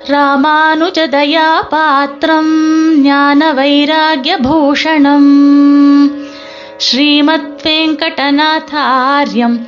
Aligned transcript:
ராமானுஜதயாபாத்திரம் 0.00 2.54
ஞான 3.02 3.54
வைராகிய 3.54 4.36
பூஷணம் 4.42 5.32
ஸ்ரீமத் 6.78 7.62
வெங்கடநாதாரியம் 7.62 9.60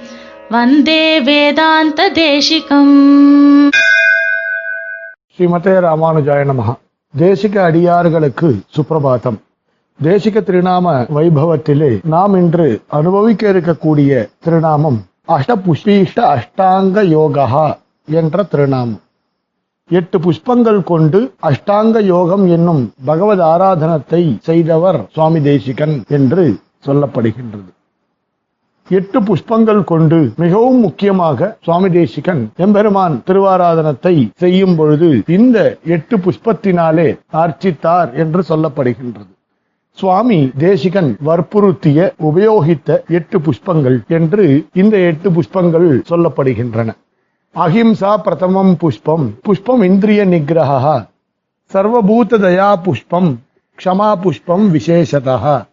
வந்தே 0.51 1.21
வேதாந்த 1.21 2.11
தேசிகம் 2.15 3.71
ஸ்ரீமதே 5.35 5.81
ராமானுஜாய 5.87 6.45
நமகா 6.45 6.75
தேசிக 7.15 7.65
அடியார்களுக்கு 7.65 8.59
சுப்பிரபாதம் 8.77 9.41
தேசிக 10.01 10.41
திருநாம 10.41 11.07
வைபவத்திலே 11.15 12.01
நாம் 12.07 12.35
இன்று 12.35 12.83
அனுபவிக்க 12.89 13.51
இருக்கக்கூடிய 13.51 14.29
திருநாமம் 14.45 15.05
அஷ்டபுஷ்பீஷ்ட 15.29 16.35
அஷ்டாங்க 16.35 17.09
யோகா 17.09 17.79
என்ற 18.09 18.43
திருநாமம். 18.43 19.01
எட்டு 19.91 20.19
புஷ்பங்கள் 20.19 20.83
கொண்டு 20.83 21.35
அஷ்டாங்க 21.43 22.01
யோகம் 22.03 22.45
என்னும் 22.49 22.93
பகவத் 23.05 23.41
ஆராதனத்தை 23.41 24.37
செய்தவர் 24.41 24.99
சுவாமி 25.13 25.41
தேசிகன் 25.41 26.03
என்று 26.09 26.45
சொல்லப்படுகின்றது. 26.87 27.71
எட்டு 28.89 29.21
புஷ்பங்கள் 29.21 29.83
கொண்டு 29.85 30.33
மிகவும் 30.37 30.81
முக்கியமாக 30.81 31.57
சுவாமி 31.63 31.91
தேசிகன் 31.91 32.51
எம்பெருமான் 32.57 33.23
திருவாராதனத்தை 33.27 34.15
செய்யும் 34.37 34.77
பொழுது 34.77 35.23
இந்த 35.27 35.79
எட்டு 35.85 36.17
புஷ்பத்தினாலே 36.17 37.09
அர்ச்சித்தார் 37.33 38.13
என்று 38.15 38.43
சொல்லப்படுகின்றது. 38.49 39.31
சுவாமி 39.99 40.51
தேசிகன் 40.59 41.17
வற்புறுத்திய 41.27 42.11
உபயோகித்த 42.31 43.01
எட்டு 43.09 43.39
புஷ்பங்கள் 43.39 44.07
என்று 44.09 44.67
இந்த 44.73 44.97
எட்டு 45.11 45.31
புஷ்பங்கள் 45.31 45.89
சொல்லப்படுகின்றன. 46.11 46.91
அஹிம்சா 47.55 48.17
பிரதமம் 48.17 48.77
புஷ்பம். 48.77 49.25
புஷ்பம் 49.43 49.83
இந்திரிய 49.83 50.27
நிகிரகா 50.27 51.09
சர்வபூத 51.73 52.39
தயா 52.45 52.69
புஷ்பம். 52.83 53.31
க்ஷமா 53.79 54.09
புஷ்பம் 54.23 54.65
விசேஷதா 54.75 55.67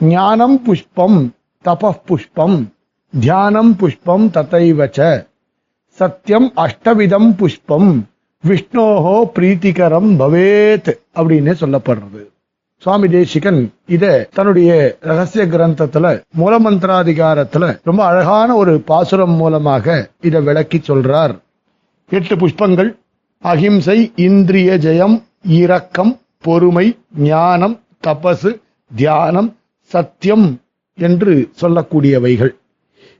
ஞானம் 0.00 0.62
புஷ்பம் 0.62 1.34
தப 1.64 1.92
புஷ்பம். 2.06 2.72
தியானம் 3.12 3.76
புஷ்பம் 3.76 4.30
ததைவச்ச 4.34 5.26
சத்தியம் 5.98 6.52
அஷ்டவிதம் 6.56 7.30
புஷ்பம் 7.36 7.90
விஷ்ணோஹோ 8.44 9.16
பிரீத்திகரம் 9.34 10.10
பவேத் 10.20 10.90
அப்படின்னு 11.16 11.52
சொல்லப்படுறது 11.60 12.22
சுவாமி 12.84 13.08
தேசிகன் 13.08 13.60
இத 13.86 14.04
தன்னுடைய 14.34 14.70
ரகசிய 15.00 15.44
கிரந்தத்துல 15.52 16.06
மூலமந்திராதிகாரத்துல 16.38 17.64
ரொம்ப 17.84 18.00
அழகான 18.04 18.48
ஒரு 18.54 18.72
பாசுரம் 18.90 19.36
மூலமாக 19.40 19.86
இத 20.20 20.40
விளக்கி 20.40 20.78
சொல்றார். 20.88 21.34
எட்டு 22.10 22.34
புஷ்பங்கள் 22.36 22.90
அகிம்சை 23.38 23.96
இந்திரிய 24.26 24.70
ஜெயம் 24.86 25.16
இரக்கம் 25.60 26.12
பொறுமை 26.40 26.86
ஞானம் 27.30 27.76
தபசு 28.06 28.52
தியானம் 28.90 29.50
சத்தியம் 29.94 30.46
என்று 30.98 31.34
சொல்லக்கூடியவைகள். 31.60 32.52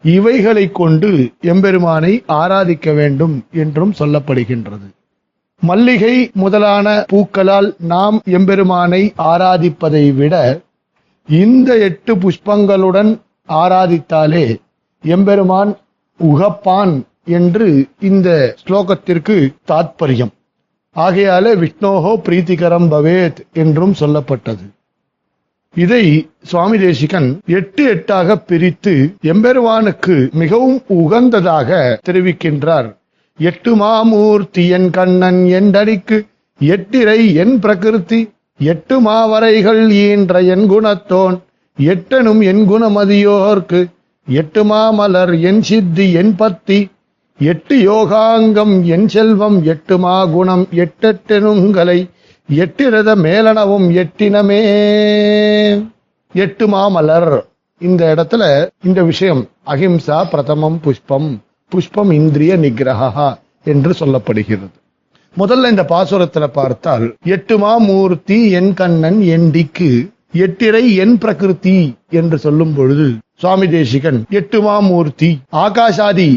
இவைகளை 0.02 0.66
கொண்டு 0.80 1.10
எம்பெருமானை 1.52 2.12
ஆராதிக்க 2.40 2.94
வேண்டும் 2.94 3.36
என்றும் 3.62 3.94
சொல்லப்படுகின்றது. 3.98 4.86
மல்லிகை 5.60 6.30
முதலான 6.34 6.88
பூக்களால் 7.12 7.68
நாம் 7.78 8.16
எம்பெருமானை 8.30 9.12
ஆராதிப்பதை 9.18 10.04
விட 10.14 10.34
இந்த 11.28 11.76
எட்டு 11.78 12.12
புஷ்பங்களுடன் 12.14 13.10
ஆராதித்தாலே 13.48 14.46
எம்பெருமான் 15.04 15.72
உகப்பான் 16.20 16.94
என்று 17.38 17.68
இந்த 18.00 18.28
ஸ்லோகத்திற்கு 18.64 19.36
தாத்பரியம். 19.68 20.32
ஆகையாலே 20.96 21.52
விஷ்ணோகோ 21.62 22.12
பிரீத்திகரம் 22.26 22.88
பவேத் 22.90 23.40
என்றும் 23.52 23.94
சொல்லப்பட்டது. 24.00 24.66
இதை 25.74 26.04
சுவாமி 26.42 26.78
தேசிகன் 26.78 27.30
எட்டு 27.46 27.84
எட்டாக 27.94 28.36
பிரித்து 28.50 28.94
எம்பெருமானுக்கு 29.22 30.16
மிகவும் 30.32 30.78
உகந்ததாக 31.00 31.70
தெரிவிக்கின்றார். 32.08 32.90
எட்டு 33.38 33.76
மாமூர்த்தி 33.76 34.68
என் 34.68 34.90
கண்ணன் 34.90 35.44
எண்டடிக்கு 35.44 36.26
எட்டிரை 36.58 37.34
என் 37.34 37.58
பிரகிருதி 37.58 38.30
எட்டு 38.58 39.00
மாவரைகள் 39.00 39.90
ஈன்ற 39.90 40.40
என் 40.40 40.70
குணத்தோன் 40.70 41.40
எட்டனும் 41.78 42.42
என் 42.44 42.70
குணமதியோர்க்கு 42.70 43.84
எட்டு 44.28 44.64
மாமலர் 44.64 45.40
என் 45.40 45.62
சித்தி 45.62 46.12
என் 46.12 46.36
பத்தி 46.36 46.90
எட்டு 47.38 47.76
யோகாங்கம் 47.76 48.84
என் 48.84 49.08
செல்வம் 49.08 49.64
எட்டு 49.64 49.98
மா 49.98 50.26
குணம் 50.26 50.66
எட்டெட்டெனுங்களை 50.70 52.10
எட்டிரத 52.48 53.16
மேலனவும் 53.16 53.88
எட்டினமே. 53.92 54.60
எட்டு 56.34 56.68
மாமலர். 56.68 57.44
இந்த 57.78 58.14
இடத்துல 58.14 58.68
இந்த 58.84 59.02
விஷயம் 59.02 59.48
அகிம்சா 59.66 60.24
பிரதமம் 60.30 60.80
புஷ்பம். 60.80 61.40
புஷ்பம் 61.72 62.10
இந்திரிய 62.10 62.56
நிகிரகா 62.56 63.28
என்று 63.64 63.92
சொல்லப்படுகிறது. 64.00 64.74
முதல்ல 65.36 65.70
இந்த 65.70 65.84
பாசுரத்துல 65.88 66.44
பார்த்தால் 66.52 67.06
எட்டு 67.26 67.54
மாமூர்த்தி 67.58 68.50
என் 68.50 68.72
கண்ணன் 68.74 69.20
என் 69.26 69.50
டிக்கு 69.50 69.88
எட்டிரை 70.38 70.94
என் 70.94 71.18
பிரகிருதி 71.18 71.78
என்று 72.10 72.38
சொல்லும் 72.38 72.74
பொழுது 72.74 73.06
சுவாமி 73.34 73.66
தேசிகன் 73.68 74.20
எட்டு 74.30 74.58
மாமூர்த்தி 74.60 75.30
ஆகாஷாதி 75.56 76.28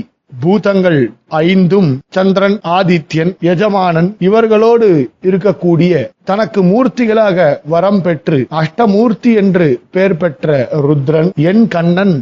பூதங்கள் 0.41 0.99
ஐந்தும் 1.41 1.89
சந்திரன் 2.09 2.57
ஆதித்யன் 2.69 3.31
எஜமானன் 3.43 4.09
இவர்களோடு 4.19 4.89
இருக்கக்கூடிய 5.23 5.93
தனக்கு 6.23 6.61
மூர்த்திகளாக 6.63 7.37
வரம் 7.65 8.01
பெற்று 8.01 8.39
அஷ்டமூர்த்தி 8.61 9.33
என்று 9.35 9.67
பெயர் 9.91 10.17
பெற்ற 10.17 10.49
ருத்ரன் 10.87 11.29
என் 11.43 11.67
கண்ணன் 11.67 12.15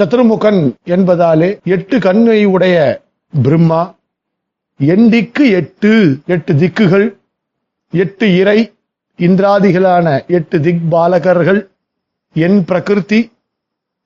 சத்ருமுகன் 0.00 0.74
என்பதாலே 0.84 1.58
எட்டு 1.62 1.98
கண்ணை 1.98 2.44
உடைய 2.44 3.02
பிரம்மா 3.32 3.94
என் 4.76 5.10
எட்டு 5.10 6.20
எட்டு 6.26 6.54
திக்குகள் 6.54 7.16
எட்டு 7.90 8.36
இறை 8.36 8.72
இந்திராதிகளான 9.16 10.24
எட்டு 10.26 10.60
திக் 10.60 10.82
பாலகர்கள் 10.90 11.70
என் 12.32 12.64
பிரகிருதி 12.64 13.30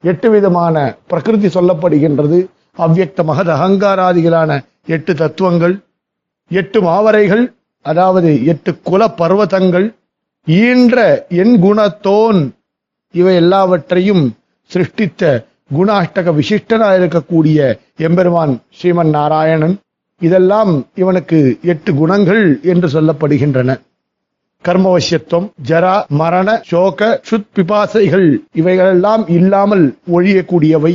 எட்டு 0.01 0.31
விதமான 0.31 0.97
பிரகிருதி 1.07 1.47
சொல்லப்படுகின்றது. 1.47 2.49
அவ்யக்த 2.79 3.25
மகத 3.25 3.55
அகங்காராதிகளான 3.55 4.65
எட்டு 4.87 5.15
தத்துவங்கள் 5.15 5.83
எட்டு 6.49 6.83
மாவரைகள் 6.83 7.55
அதாவது 7.83 8.45
எட்டு 8.45 8.81
குல 8.83 9.09
பர்வதங்கள் 9.09 9.95
ஈன்ற 10.47 11.27
என் 11.29 11.63
குணத்தோன் 11.63 12.55
இவை 13.11 13.35
எல்லாவற்றையும் 13.35 14.37
சிருஷ்டித்த 14.65 15.49
குணாஷ்டக 15.77 16.33
விசிஷ்டனாக 16.39 16.99
இருக்கக்கூடிய 17.01 17.79
எம்பெருமான் 17.97 18.61
ஸ்ரீமன் 18.79 19.09
நாராயணன் 19.09 19.79
இதெல்லாம் 20.21 20.87
இவனுக்கு 20.95 21.59
எட்டு 21.63 21.95
குணங்கள் 21.95 22.61
என்று 22.63 22.89
சொல்லப்படுகின்றன. 22.89 23.81
கர்மவசியத்துவம் 24.65 25.49
ஜரா 25.69 26.07
மரண 26.09 26.61
சோக 26.65 27.21
சுத் 27.31 27.51
பிபாசைகள் 27.55 28.37
இவைகளெல்லாம் 28.53 29.29
இல்லாமல் 29.29 29.85
ஒழியக்கூடியவை. 30.13 30.93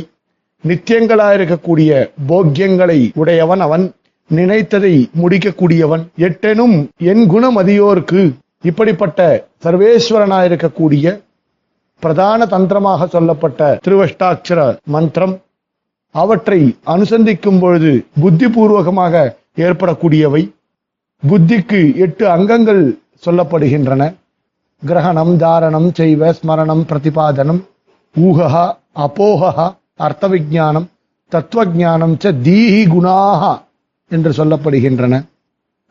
நித்தியங்களாயிருக்கக்கூடிய 0.64 2.10
போக்கியங்களை 2.28 3.10
உடையவன் 3.14 3.60
அவன் 3.60 3.92
நினைத்ததை 4.34 4.94
முடிக்கக்கூடியவன். 5.22 6.04
எட்டெனும் 6.18 6.88
என் 6.98 7.24
குணமதியோர்க்கு 7.30 8.32
இப்படிப்பட்ட 8.62 9.46
சர்வேஸ்வரனாயிருக்கக்கூடிய 9.64 11.20
பிரதான 12.02 12.46
தந்திரமாக 12.46 13.06
சொல்லப்பட்ட 13.06 13.60
திருவஷ்டாட்சர 13.86 14.60
மந்திரம் 14.94 15.34
அவற்றை 16.14 16.60
அனுசந்திக்கும் 16.94 17.58
பொழுது 17.62 17.90
புத்திபூர்வகமாக 18.22 19.14
ஏற்படக்கூடியவை. 19.66 20.42
புத்திக்கு 21.22 21.80
எட்டு 22.04 22.24
அங்கங்கள் 22.30 22.82
சொல்லப்படுகின்றன. 23.26 24.02
கிரகணம் 24.82 25.34
தாரணம் 25.42 25.88
செய்வ 25.98 26.32
ஸ்மரணம் 26.38 26.84
பிரதிபாதனம் 26.90 27.60
ஊகா 28.14 28.64
அப்போகா 29.04 29.52
அர்த்த 30.06 30.28
விஜானம் 30.28 30.86
தத்துவஜானம் 31.32 32.16
ச 32.22 32.32
தீஹி 32.46 32.82
குணாக 32.94 33.42
என்று 34.10 34.30
சொல்லப்படுகின்றன. 34.30 35.14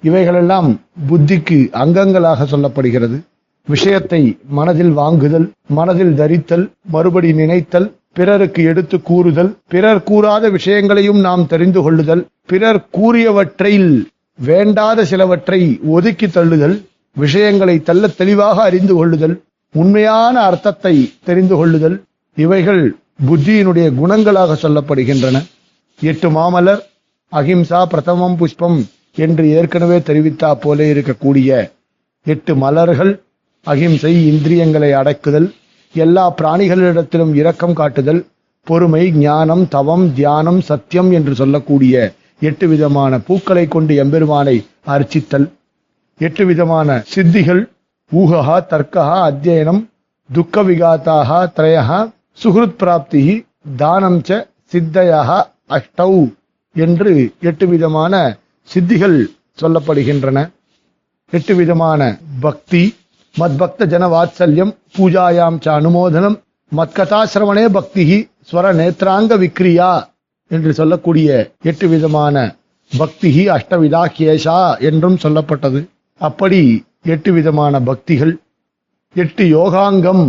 இவைகளெல்லாம் 0.03 0.69
புத்திக்கு 1.09 1.57
அங்கங்களாக 1.83 2.45
சொல்லப்படுகிறது. 2.53 3.17
விஷயத்தை 3.67 4.37
மனதில் 4.49 4.91
வாங்குதல் 4.91 5.51
மனதில் 5.67 6.13
தரித்தல் 6.13 6.71
மறுபடி 6.91 7.33
நினைத்தல் 7.33 7.95
பிறருக்கு 8.13 8.63
எடுத்து 8.63 9.01
கூறுதல் 9.01 9.57
பிறர் 9.67 10.03
கூறாத 10.03 10.51
விஷயங்களையும் 10.51 11.19
நாம் 11.19 11.47
தெரிந்து 11.47 11.81
கொள்ளுதல் 11.81 12.27
பிறர் 12.45 12.87
கூறியவற்றில் 12.91 14.07
வேண்டாத 14.35 15.05
சிலவற்றை 15.05 15.79
ஒதுக்கி 15.87 16.27
தள்ளுதல் 16.27 16.85
விஷயங்களை 17.13 17.83
தள்ள 17.83 18.07
தெளிவாக 18.07 18.61
அறிந்து 18.61 18.95
கொள்ளுதல் 18.95 19.41
உண்மையான 19.71 20.41
அர்த்தத்தை 20.41 21.11
தெரிந்து 21.23 21.55
கொள்ளுதல் 21.55 22.03
இவைகள் 22.35 22.95
புத்தியினுடைய 23.27 23.93
குணங்களாக 23.95 24.57
சொல்லப்படுகின்றன. 24.61 25.37
எட்டு 25.99 26.29
மாமலர் 26.29 26.81
அகிம்சா 27.31 27.83
பிரதமம் 27.83 28.37
புஷ்பம் 28.37 28.85
என்று 29.15 29.49
ஏற்கனவே 29.49 29.97
தெரிவித்தா 29.97 30.53
போல 30.53 30.83
இருக்கக்கூடிய 30.83 31.69
எட்டு 32.23 32.55
மலர்கள் 32.55 33.23
அகிம்சை 33.65 34.13
இந்திரியங்களை 34.27 34.89
அடக்குதல் 34.93 35.47
எல்லா 35.93 36.33
பிராணிகளிடத்திலும் 36.37 37.33
இரக்கம் 37.33 37.73
காட்டுதல் 37.73 38.21
பொறுமை 38.67 39.11
ஞானம் 39.11 39.67
தவம் 39.67 40.13
தியானம் 40.13 40.61
சத்தியம் 40.61 41.11
என்று 41.11 41.35
சொல்லக்கூடிய 41.35 42.13
எட்டு 42.39 42.67
விதமான 42.67 43.19
பூக்களை 43.19 43.67
கொண்டு 43.67 43.95
எம்பெருமானை 43.95 44.55
அர்ச்சித்தல். 44.85 45.47
எட்டு 46.19 46.45
விதமான 46.45 47.03
சித்திகள் 47.15 47.61
ஊகா 48.11 48.57
தர்க்கா 48.71 49.05
அத்தியனம் 49.29 49.81
துக்க 50.29 50.63
விகாத்தாக 50.63 51.39
திரயா 51.55 51.99
சுகிருத் 52.43 52.77
பிராப்தி 52.77 53.23
தானம் 53.77 54.19
ச 54.27 54.39
சித்தையாக 54.71 55.31
அஷ்டௌ 55.69 56.11
என்று 56.75 57.13
எட்டு 57.41 57.67
விதமான 57.67 58.37
சித்திகள் 58.69 59.17
சொல்லப்படுகின்றன. 59.61 60.37
எட்டு 61.33 61.55
விதமான 61.55 62.01
பக்தி 62.39 62.83
மத்பக்த 63.39 63.85
ஜன 63.85 64.07
வாத்சல்யம் 64.07 64.73
பூஜாயாம் 64.97 65.57
ச 65.65 65.67
அனுமோதனம் 65.77 66.37
மத்கதாசிரவணே 66.71 67.65
பக்தி 67.69 68.03
ஸ்வர 68.51 68.65
நேத்ராங்க 68.81 69.33
விக்ரியா 69.43 69.89
என்று 70.51 70.73
சொல்லக்கூடிய 70.73 71.29
எட்டு 71.63 71.87
விதமான 71.87 72.55
பக்தி 72.91 73.49
அஷ்டவிதா 73.49 74.01
கேஷா 74.17 74.79
என்றும் 74.79 75.17
சொல்லப்பட்டது. 75.23 75.79
அப்படி 76.21 76.85
எட்டு 77.03 77.31
விதமான 77.33 77.79
பக்திகள். 77.79 78.33
எட்டு 79.15 79.43
யோகாங்கம். 79.45 80.25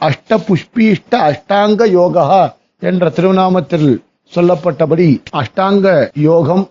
அஷ்ட 0.00 0.38
புஷ்பீஷ்ட 0.48 1.14
அஷ்டாங்க 1.28 1.90
யோகா 1.90 2.56
என்ற 2.80 3.10
திருநாமத்தில் 3.10 3.90
சொல்லப்பட்டபடி 4.34 5.08
அஷ்டாங்க 5.32 6.10
யோகம் 6.14 6.64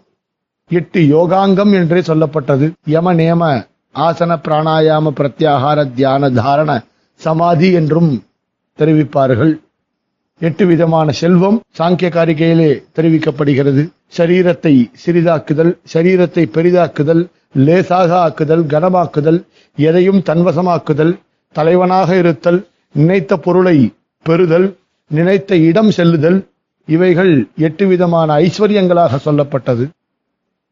எட்டு 0.70 1.02
யோகாங்கம் 1.02 1.74
என்றே 1.74 2.00
சொல்லப்பட்டது. 2.00 2.72
யம 2.86 3.14
நேம 3.14 3.42
ஆசன 3.95 4.31
பிராணாயாம 4.45 5.12
பிரத்யாகார 5.19 5.80
தியான 5.94 6.30
தாரண 6.30 6.71
சமாதி 7.21 7.71
என்றும் 7.71 8.12
தெரிவிப்பார்கள். 8.80 9.53
எட்டு 10.42 10.63
விதமான 10.65 11.12
செல்வம் 11.12 11.57
சாங்கிய 11.77 12.07
காரிகையிலே 12.15 12.71
தெரிவிக்கப்படுகிறது. 12.95 13.83
சரீரத்தை 14.18 14.74
சிறிதாக்குதல் 15.03 15.71
சரீரத்தை 15.94 16.44
பெரிதாக்குதல் 16.56 17.24
லேசாக 17.65 18.12
ஆக்குதல் 18.25 18.63
கனமாக்குதல் 18.74 19.39
எதையும் 19.77 20.21
தன்வசமாக்குதல் 20.30 21.13
தலைவனாக 21.56 22.18
இருத்தல் 22.18 22.59
நினைத்த 22.92 23.38
பொருளை 23.38 23.77
பெறுதல் 24.25 24.68
நினைத்த 25.12 25.56
இடம் 25.69 25.92
செல்லுதல் 25.92 26.39
இவைகள் 26.88 27.33
எட்டு 27.57 27.86
விதமான 27.88 28.30
ஐஸ்வர்யங்களாக 28.45 29.19
சொல்லப்பட்டது. 29.25 29.86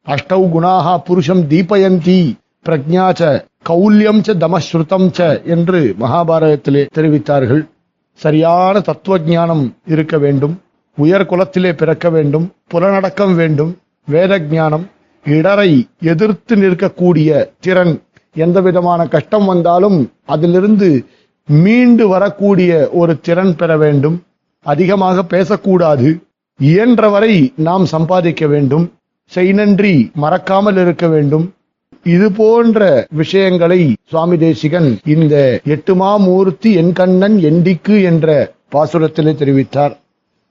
அஷ்டௌ 0.07 0.41
குணாகா 0.55 0.93
புருஷம் 1.07 1.43
தீபயந்தி 1.51 2.19
பிரக்ஞாச்ச 2.65 3.19
ச 3.19 3.45
கௌல்யம் 3.69 4.23
ச 4.27 4.33
தமஸ்ருதம் 4.33 5.07
ச 5.17 5.43
என்று 5.43 5.95
மகாபாரதத்திலே 5.99 6.87
தெரிவித்தார்கள். 6.95 7.67
சரியான 8.13 8.79
தத்துவ 8.79 9.19
ஞானம் 9.19 9.75
இருக்க 9.85 10.17
வேண்டும். 10.17 10.61
உயர் 10.97 11.25
குலத்திலே 11.25 11.73
பிறக்க 11.73 12.09
வேண்டும். 12.09 12.51
புலனடக்கம் 12.73 13.35
வேண்டும். 13.35 13.77
வேத 14.05 14.39
ஞானம் 14.39 14.89
இடரை 15.25 15.87
எதிர்த்து 16.01 16.55
நிற்கக்கூடிய 16.55 17.49
திறன். 17.59 18.01
எந்த 18.35 18.61
விதமான 18.61 19.05
கஷ்டம் 19.05 19.45
வந்தாலும் 19.45 20.11
அதிலிருந்து 20.25 21.05
மீண்டு 21.47 22.07
வரக்கூடிய 22.07 22.89
ஒரு 22.93 23.19
திறன் 23.19 23.55
பெற 23.55 23.77
வேண்டும். 23.77 24.23
அதிகமாக 24.61 25.23
பேசக்கூடாது. 25.23 26.21
இயன்றவரை 26.61 27.53
நாம் 27.55 27.85
சம்பாதிக்க 27.85 28.47
வேண்டும். 28.47 28.91
செய்நன்றி 29.25 30.11
மறக்காமல் 30.13 30.77
இருக்க 30.77 31.07
வேண்டும். 31.07 31.53
இது 32.03 32.31
போன்ற 32.31 33.07
விஷயங்களை 33.11 33.93
சுவாமி 34.09 34.37
தேசிகன் 34.37 34.99
இந்த 35.03 35.61
எட்டு 35.63 35.95
மாமூர்த்தி 35.95 36.71
என் 36.73 36.93
கண்ணன் 36.93 37.37
எண்டிக்கு 37.37 38.03
என்ற 38.03 38.53
பாசுரத்திலே 38.71 39.33
தெரிவித்தார். 39.41 39.93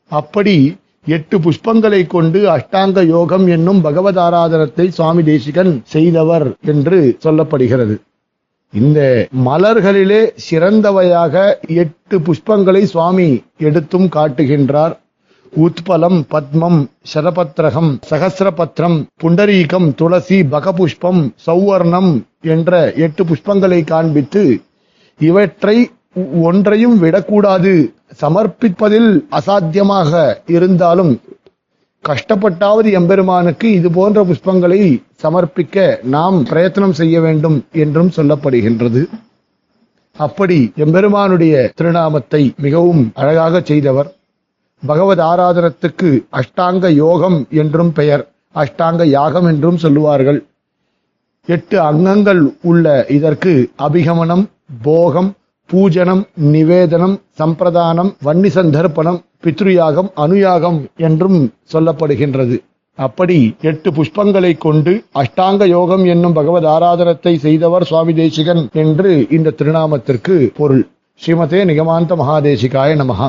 அப்படி 0.08 0.76
எட்டு 1.06 1.38
புஷ்பங்களை 1.38 2.06
கொண்டு 2.06 2.40
அஷ்டாங்க 2.48 3.06
யோகம் 3.06 3.46
என்னும் 3.46 3.80
பகவத் 3.80 4.18
ஆராதனத்தை 4.18 4.88
சுவாமி 4.88 5.22
தேசிகன் 5.22 5.82
செய்தவர் 5.84 6.52
என்று 6.64 7.18
சொல்லப்படுகிறது. 7.24 7.96
இந்த 8.72 9.26
மலர்களிலே 9.46 10.30
சிறந்தவையாக 10.50 11.54
எட்டு 11.68 12.18
புஷ்பங்களை 12.18 12.82
சுவாமி 12.82 13.42
எடுத்தும் 13.58 14.08
காட்டுகின்றார். 14.08 14.94
உத்பலம் 15.52 16.18
பத்மம் 16.32 16.78
சரபத்ரகம் 17.12 17.90
சகசிரபத்ரம் 18.10 18.96
புண்டரீகம் 19.22 19.88
துளசி 19.94 20.38
பகபுஷ்பம் 20.52 21.20
சௌவர்ணம் 21.46 22.12
என்ற 22.40 22.92
எட்டு 22.96 23.22
புஷ்பங்களை 23.24 23.80
காண்பித்து 23.84 24.44
இவற்றை 25.20 25.76
ஒன்றையும் 26.42 26.96
விடக்கூடாது. 26.98 27.72
சமர்ப்பிப்பதில் 28.20 29.10
அசாத்தியமாக 29.38 30.22
இருந்தாலும் 30.46 31.12
கஷ்டப்பட்டாவது 32.04 32.88
எம்பெருமானுக்கு 33.00 33.66
இது 33.72 33.90
போன்ற 33.90 34.24
புஷ்பங்களை 34.24 34.80
சமர்ப்பிக்க 35.22 35.86
நாம் 36.16 36.38
பிரயத்தனம் 36.44 36.96
செய்ய 37.02 37.20
வேண்டும் 37.20 37.58
என்றும் 37.72 38.10
சொல்லப்படுகின்றது. 38.16 39.02
அப்படி 40.16 40.58
எம்பெருமானுடைய 40.76 41.70
திருநாமத்தை 41.76 42.42
மிகவும் 42.56 43.04
அழகாக 43.14 43.60
செய்தவர். 43.60 44.10
பகவத் 44.86 45.22
ஆராதனத்துக்கு 45.30 46.08
அஷ்டாங்க 46.38 46.86
யோகம் 46.94 47.38
என்றும் 47.62 47.92
பெயர் 47.98 48.24
அஷ்டாங்க 48.54 49.02
யாகம் 49.18 49.46
என்றும் 49.50 49.78
சொல்லுவார்கள். 49.84 50.40
எட்டு 51.48 51.76
அங்கங்கள் 51.80 52.42
உள்ள 52.70 52.86
இதற்கு 53.16 53.52
அபிகமனம் 53.86 54.44
போகம் 54.82 55.30
பூஜனம் 55.70 56.22
நிவேதனம் 56.54 57.16
சம்பிரதானம் 57.40 58.10
வன்னி 58.24 58.50
சந்தர்ப்பணம் 58.56 59.20
பித்ருயாகம் 59.44 60.10
அனுயாகம் 60.24 60.78
என்றும் 60.96 61.38
சொல்லப்படுகின்றது. 61.72 62.56
அப்படி 62.98 63.38
எட்டு 63.60 63.90
புஷ்பங்களை 63.90 64.52
கொண்டு 64.58 64.92
அஷ்டாங்க 65.20 65.66
யோகம் 65.66 66.04
என்னும் 66.04 66.36
பகவத் 66.38 66.68
ஆராதனத்தை 66.74 67.34
செய்தவர் 67.46 67.88
சுவாமி 67.90 68.14
தேசிகன் 68.14 68.62
என்று 68.82 69.12
இந்த 69.36 69.54
திருநாமத்திற்கு 69.60 70.36
பொருள். 70.58 70.84
ஸ்ரீமதே 71.20 71.62
நிகமாந்த 71.70 72.14
மகாதேசிகாய 72.22 72.92
நமகா 73.02 73.28